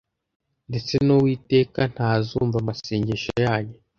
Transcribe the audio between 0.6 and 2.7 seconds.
Ndetse n’Uwiteka ntazumva